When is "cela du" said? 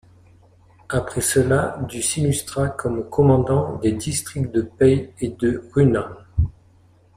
1.21-2.01